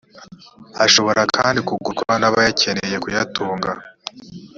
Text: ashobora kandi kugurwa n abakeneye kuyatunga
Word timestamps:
ashobora 0.85 1.21
kandi 1.35 1.59
kugurwa 1.67 2.13
n 2.21 2.23
abakeneye 2.29 2.95
kuyatunga 3.03 3.69